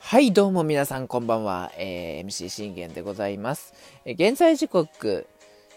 [0.00, 1.70] はい、どうも皆さんこんばんは。
[1.78, 3.72] えー MC 信玄でございます。
[4.04, 5.26] え現在時刻、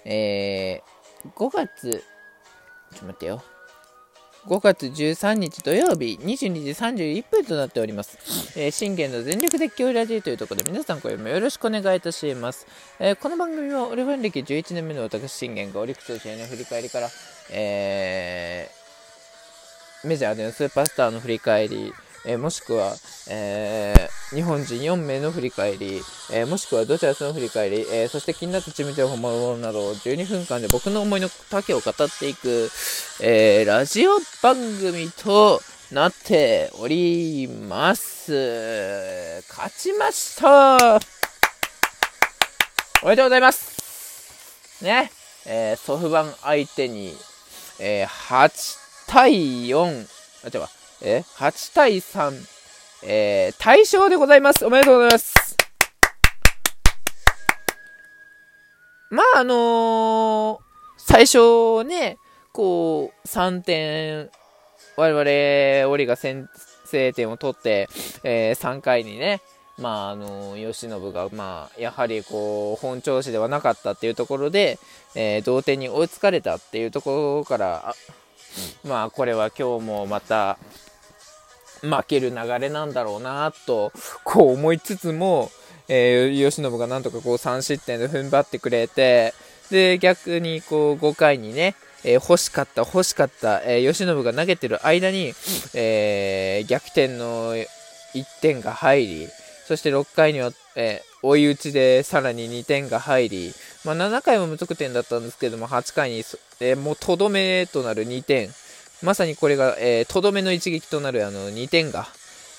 [0.06, 3.44] えー5月、ちょっと待ってよ。
[4.48, 8.18] 5月13日土曜日22時31分となっております。
[8.60, 12.66] えー信玄の全力絶叫ラジオというところで皆さんこれもよろしくお願いいたします。
[13.00, 17.10] えーこの番組はオリファン歴11年目の私信玄がオリックス試合の振り返りから、
[17.52, 18.86] えー
[20.08, 21.92] メジャーでのスーパースターの振り返り、
[22.26, 22.96] えーもしくは、
[23.30, 32.70] えー日本人4名の振り返り、えーもしくはドジャースの振り返り、えそして気になったチーム情報もなど12分間で僕の思いの丈を語っていく、
[33.22, 35.62] えラジオ番組と
[35.92, 38.32] なっております。
[39.48, 41.00] 勝ちました!
[43.04, 44.84] おめでとうございます!
[44.84, 45.12] ね、
[45.46, 47.16] えーソフバン相手に、
[47.80, 50.08] え8対4、
[50.46, 50.68] あ、違う、
[51.08, 52.34] え、8対3、
[53.04, 54.66] えー、大勝でございます。
[54.66, 55.56] おめでとうございます。
[59.12, 60.66] まあ、あのー
[60.98, 62.18] 最初ね、
[62.52, 64.32] こう、3点、
[64.98, 66.50] 我々、オリが先
[66.86, 67.88] 制点を取って、
[68.24, 69.42] えー3回にね、
[69.78, 74.80] まあ、あのー、吉信が、まあ、やはりこう、本調子ではなかったっていうところで、
[75.14, 77.96] えー同点に追いつかれたっていうところから、
[78.84, 80.58] まあ、これは今日もまた、
[81.82, 83.92] 負ける流れなんだろうなと、
[84.24, 85.52] こう思いつつも、
[85.88, 89.34] えー、吉信がなんとかこう3失点で踏ん張ってくれて、
[89.70, 95.34] で、逆にこう5回にね、えー欲しかった、欲しかった、えー、吉信が投げてる間に、
[95.74, 97.66] えー逆転の1
[98.42, 99.28] 点が入り、
[99.68, 103.52] そして6回には、えー追い打ちでさらに2点が入り、
[103.84, 106.18] まあ、7回も無得点だったんですけども、8回に、
[106.60, 108.50] えーもうとどめとなる2点、
[109.04, 112.08] まさにこれが、えーとどめの一撃となるあの2点が、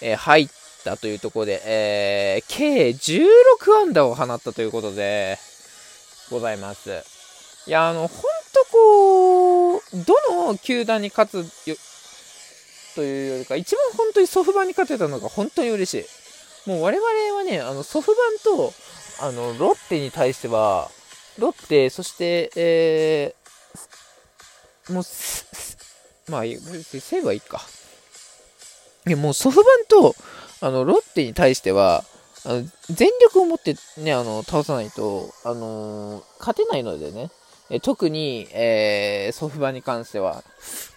[0.00, 0.48] えー入っ
[0.84, 5.38] たというところで、えー計16安打を放ったということで
[6.30, 7.02] ございます。
[7.66, 8.08] いや、あの、ほん
[8.52, 11.76] とこう、どの球団に勝つよ
[12.94, 16.06] というよりか、一番本当にソフバンに勝てたのが本当に嬉し
[16.66, 16.70] い。
[16.70, 18.72] もう我々はね、あのソフバンと
[19.20, 20.90] あのロッテに対しては、
[21.38, 23.46] ロッテ、そして、えー
[24.92, 25.75] もうす、す
[26.28, 27.60] まあ、いい西武はいいか。
[29.06, 30.14] いや、もうソフバンと、
[30.60, 32.04] あの、ロッテに対しては、
[32.44, 37.30] あの全力を持ってね、あの、倒さないと、あのー勝てないのでね。
[37.70, 40.44] え特に、えーソフバンに関しては、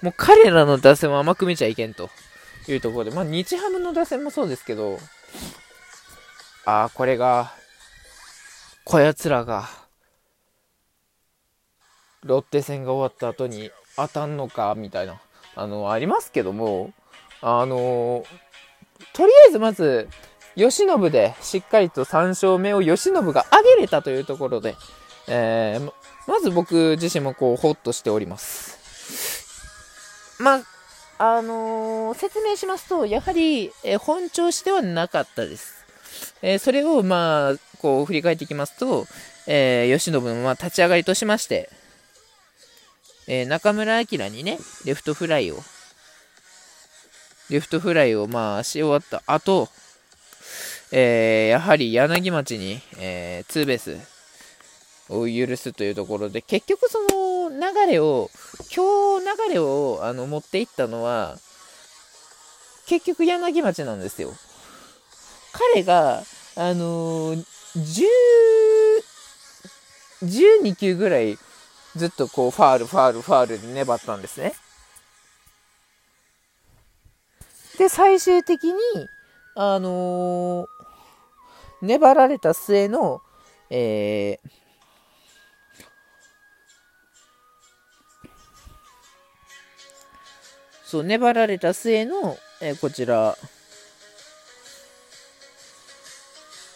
[0.02, 2.10] もう彼らの打線を甘く見ちゃいけんと
[2.68, 5.00] いうところで、まあ、日ハムの打線もそうですけど、
[6.66, 7.52] ああ、これが、
[8.84, 9.68] こやつらが、
[12.24, 13.72] ロッテ戦が終わった後に
[14.08, 15.20] 当たんのか、みたいな、
[15.56, 16.94] あの、ありますけども、
[17.42, 18.26] あの
[19.14, 20.10] とりあえずまず、
[20.56, 24.76] 吉信でしっかりと3勝目を吉信が挙げれたというところで、
[25.28, 25.92] えー
[26.28, 28.78] まず僕自身もこう、ほっとしております。
[30.40, 30.62] まあ、
[31.18, 35.86] あのー説明しますと、やはり、えー本調子ではなかったです。
[36.42, 39.08] えそれを、まあ、こう、振り返っていきますと、
[39.48, 41.70] えー、の、ま、立ち上がりとしまして、
[43.32, 45.60] えー中村晃にね、レフトフライを、
[47.52, 49.70] レフトフライを、まあ、し終わった後、
[50.92, 53.98] えーやはり柳町に、えーツーベース
[55.10, 58.32] を許すというところで、結局その流れを、
[58.76, 61.38] 今日流れをあの持っていったのは、
[62.88, 64.34] 結局柳町なんですよ。
[65.52, 66.24] 彼が、
[66.56, 68.06] あのー、10
[70.24, 71.38] 12球ぐらい
[71.96, 74.54] ずっとこうファール、ファール、ファールで粘ったんですね。
[77.78, 78.74] で、最終的に、
[79.56, 80.80] あのー
[81.82, 83.22] 粘られた末の、
[83.70, 84.50] えー
[90.84, 93.38] そう、粘られた末の、えーこちら、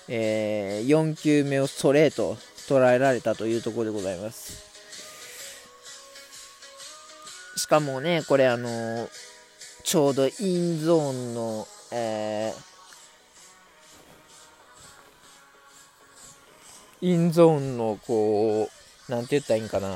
[0.08, 2.36] えー4球目をストレート
[2.68, 4.73] 捉えられたというところでございます。
[7.74, 9.10] かもね、これあの
[9.84, 12.74] ちょうどインゾーンの、えー
[17.02, 18.70] インゾーンのこ
[19.10, 19.90] う、なんて言ったらいいんかな、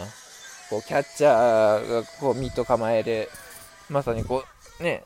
[0.71, 3.29] こうキャッチャーがこうミット構える、
[3.89, 4.43] まさにこ
[4.79, 5.03] う、ね、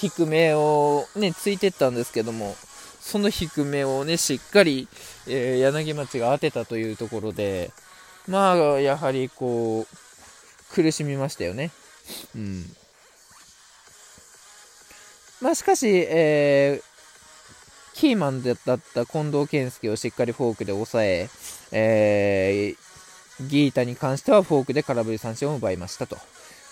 [0.00, 2.56] 低めをね、ついてったんですけども、
[3.00, 4.88] その低めをね、しっかり、
[5.28, 7.70] えー柳町が当てたというところで、
[8.26, 10.07] まあ、やはりこう、
[10.70, 11.70] 苦しみましたよね。
[12.34, 12.64] うん。
[15.40, 21.28] まあ、しかし、えー、キーマンだった近藤健介をしっかりフォークで抑え、
[21.72, 26.16] えー、ギータに関してはフォークで空振り三振を奪いましたと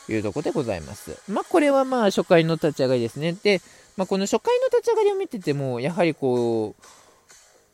[0.09, 1.17] いうところでございます。
[1.29, 3.33] まあ、これはまあ初回の立ち上がりですね。
[3.33, 3.61] で、
[3.97, 6.83] まあ、この初回の立ち上がりを見てても、やはりこう、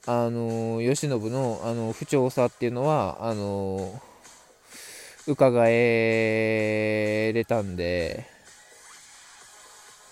[0.04, 4.00] あの慶喜のあの不調さっていうのはあの
[5.26, 8.26] 伺えれたんで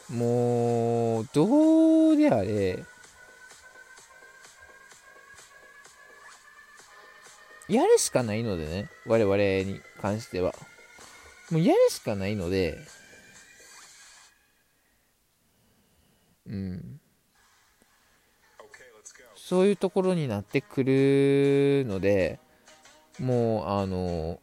[0.08, 2.84] もうどうであれ
[7.68, 10.52] やるしかないのでね我々に関しては。
[11.50, 12.78] もうやるしかないので
[16.46, 17.00] うん。
[19.36, 22.38] そういうところになってくるので、
[23.18, 24.38] もう、あの、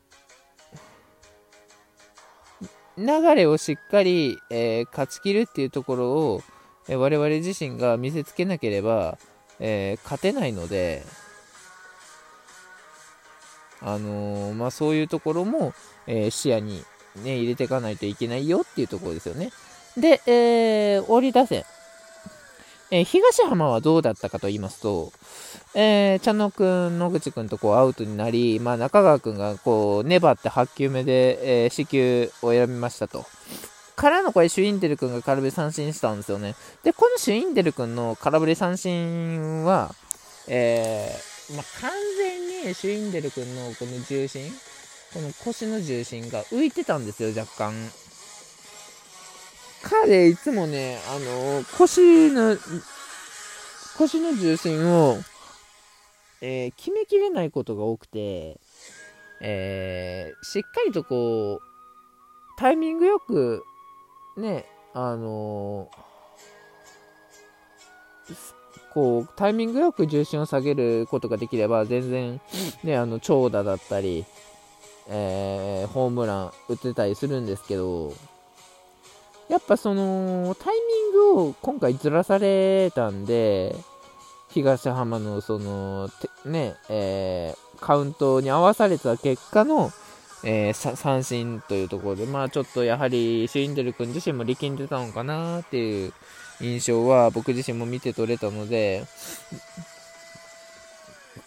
[2.97, 6.43] 流れをしっかり、えー、勝ちきるっていうところを、
[6.87, 9.17] えー、我々自身が見せつけなければ、
[9.59, 11.03] えー、勝てないので、
[13.81, 15.73] あのまあ、そういうところも、
[16.07, 16.83] え視野に、
[17.17, 19.51] ね、入れていかないといけないよっていうところですよね。
[19.95, 21.63] で、えー、折り打線。
[22.89, 25.11] えー、東浜はどうだったかと言いますと、
[25.75, 33.25] えー、茶野くん、野口くんとこうアウトになり、まあ、中川くんがこう粘って8球目で、えー、死球を選びましたと。
[33.97, 36.55] からのこれ、シュインデル君が空振り三振したんですよね。
[36.83, 39.93] で、このシュインデル君の空振り三振は、
[40.47, 44.51] えー、まあ、完全にシュインデル君のこの重心、
[45.13, 47.73] この腰の重心が浮いてたんですよ、若干。
[49.89, 52.57] 彼、いつもね、あのー、腰の、
[53.97, 55.17] 腰の重心を、
[56.41, 58.59] えー、決めきれないことが多くて、
[59.39, 61.67] えー、しっかりとこう、
[62.57, 63.63] タイミングよく、
[64.35, 65.89] ね、あの
[68.93, 72.41] こう、タイミングよく重心を下げることができれば、全然、
[72.83, 74.25] ね、あの、長打だったり、
[75.07, 78.13] えー、ホームラン打ってたりするんですけど、
[79.49, 83.75] やっぱその、タイミングを今回ずらされたんで、
[84.49, 86.09] 東浜のその、
[86.45, 89.91] ね、えー、カウントに合わされた結果の、
[90.43, 96.13] えー、三振というところで、まあちょっとやはりシュインデル君自身も力んでたのかなっていう
[96.61, 99.05] 印象は僕自身も見て取れたので、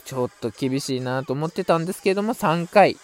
[0.05, 2.96] ちょっと厳しいなと思ってたんですけども、3回、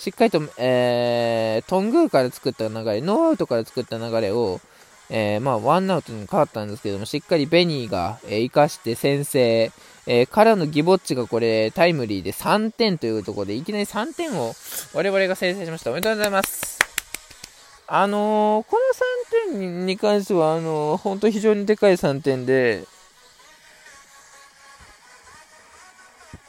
[0.00, 4.58] しっかりと、えー、トングーから作った流れ、ノーアウトから作った流れを、
[5.10, 9.72] えー、まあ、ワンアウトに変わったんですけども、しっかりベニーが、えー、生かして先制、
[10.06, 14.54] えー、からのギボッチがこれ、タイムリーで3点というところで、いきなり3点を
[14.94, 15.90] 我々が先制しました。
[15.90, 16.78] おめでとうございます。
[17.86, 18.78] あのー、こ
[19.50, 22.86] の3点に関しては、あのー、本当非常にでかい3点で、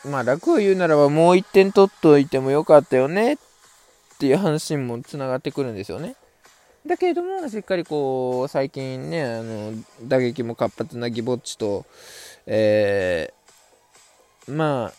[0.06, 3.38] まあ楽を言うならばもう1点取っといてもよかったよねっ
[4.20, 6.16] ていう話もつながってくるんですよね。
[6.86, 11.86] だけれども、しっかりこう、最近ね、あの、打撃も活発なギボッチと、
[12.48, 14.94] えー、まあ、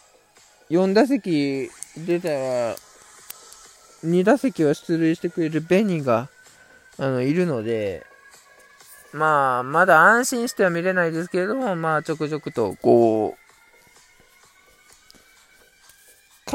[0.71, 2.77] 4打席出たら、
[4.05, 6.29] 2打席は出塁してくれるベニが、
[6.99, 8.07] あの、いるので、
[9.13, 13.42] まあ、まだ安心しては見れないですけれども、まあ、ちょくちょくと、こう、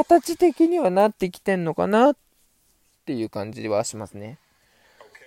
[0.06, 2.16] 形的にはなってきてんのかなっ
[3.06, 4.38] ていう感じはしますね。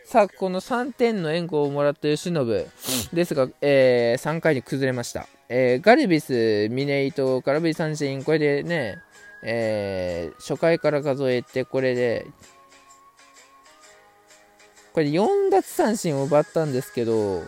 [0.05, 2.69] さあ、この3点の援護をもらった由伸
[3.13, 5.27] ですが、えー、3回に崩れました。
[5.49, 8.99] えー、ガルビス、ミネイト、空振り三振、これでね、
[9.43, 12.27] えー、初回から数えて、これで、
[14.93, 17.43] これ4奪三振を奪ったんですけど、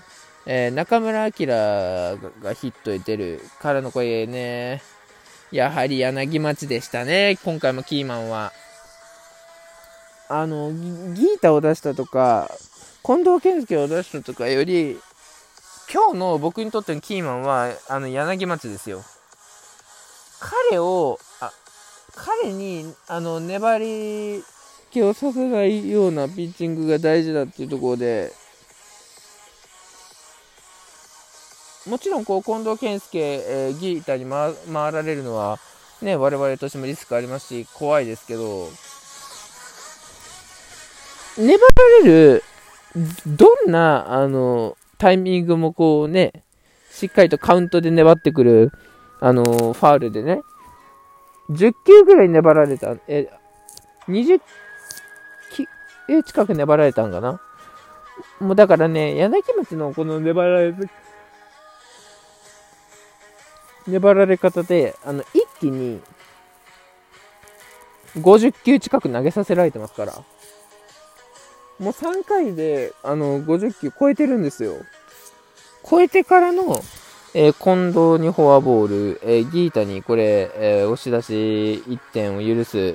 [0.46, 4.82] えー、中村晃がヒットで出るからのこれね、
[5.52, 8.52] やはり柳町でしたね、今回もキーマンは。
[10.30, 12.50] あの、ギータを出したとか、
[13.04, 14.98] 近藤健介を出したとかより、
[15.92, 19.04] 今日の僕にとってのキーマンは、あの、柳町ですよ。
[20.40, 21.52] 彼を、あ、
[22.14, 24.42] 彼に、あの、粘り
[24.90, 28.32] 気をさせないようなピッチングが大事だっていうところで、
[31.86, 35.58] もちろんこう近藤健介、えー、ギータに回回られるのは、
[36.00, 38.68] ね、我々としてもリスクありますし、怖いですけど、
[41.38, 41.58] 粘ら
[42.04, 42.44] れる、
[43.26, 46.44] どんな、あの、タイミングもこうね、
[46.90, 48.72] しっかりとカウントで粘ってくる、
[49.20, 50.42] あの、ファールでね、
[51.50, 53.28] 10球ぐらい粘られた、え、
[54.08, 54.40] 20
[56.08, 57.40] え、近く粘られたんかな？
[58.40, 60.74] もうだからね、柳町のこの粘られ、
[63.86, 66.00] 粘られ方で、あの、一気に、
[68.16, 70.12] 50球近く投げさせられてますから。
[71.78, 74.76] もう3回で、あの、50球超えてるんですよ。
[75.88, 76.80] 超えてからの、
[77.34, 82.94] えー、近藤にフォアボール、えー、ギータにこれ、えー、押し出し1点を許す。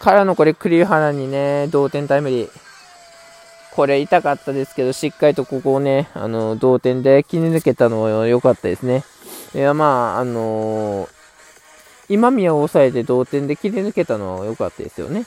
[0.00, 2.50] からのこれ、栗原にね、同点タイムリー。
[3.74, 9.04] これ痛かったですけど、しっかりとここをね、あの、同点で切り抜けたのは良かったですね。
[9.54, 11.08] いや、まあ、あのー、
[12.08, 15.26] 今宮を抑えて同点で切り抜けたのは良かったですよね。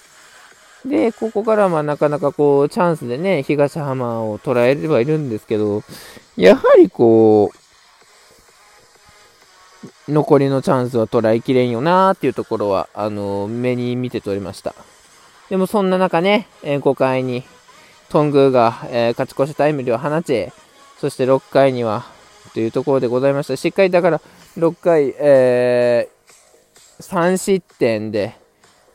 [0.86, 5.84] で、ここからまあなかなかこう、チャンスでね、東浜を捉えればいるんですけど、
[6.38, 7.52] やはりこ
[10.08, 14.76] う、残りのチャンスは捉えきれんよなーっていうところは、あのー、目に見て取れました。
[15.50, 17.44] でもそんな中ね、えー、5回に、
[18.10, 20.52] トングーが、えー、勝ち越しタイムリーを放ち、
[21.00, 22.15] そして6回には、
[22.56, 23.58] というところでございました。
[23.58, 24.22] しっかりだから、
[24.58, 28.34] 6回、えー、3失点で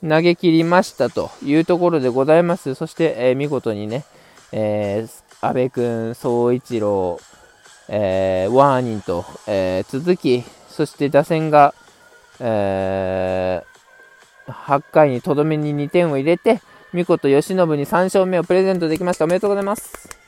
[0.02, 2.74] 投げ切りましたというところでございます。
[2.74, 4.06] そして、えー、見事にね、
[4.50, 7.20] えー、安部君、総一郎、
[7.88, 11.74] えー、ワーニンと、えー、続き、そして打線が、
[12.40, 16.62] えー、8回にとどめに2点を入れて、
[16.94, 19.26] 見事、慶喜に3勝目をプレゼントできました。
[19.26, 20.19] おめでとうございます。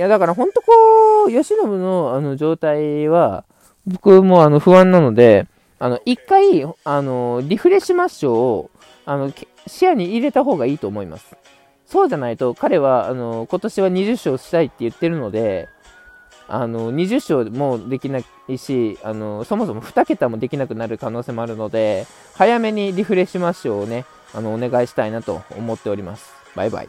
[0.00, 3.44] いや、だから本当こう、慶喜のあの状態は、
[3.86, 5.46] 僕もあの不安なので、
[5.78, 8.70] あの、一回、あの、リフレッシュマッシュを、
[9.04, 9.30] あの、
[9.66, 11.36] 視野に入れた方がいいと思います。
[11.84, 15.68] そうじゃないと、彼は、あの、今年は20勝したいって言ってるので、
[16.48, 26.32] あの、20勝もできないし、あの、そもそも2桁もできなくなる可能性もあるので、早めにリフレッシュマッシュをね、あの、お願いしたいなと思っております。
[26.56, 26.88] バイバイ。